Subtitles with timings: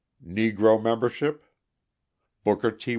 [0.25, 1.43] Negro membership:
[2.43, 2.89] Booker T.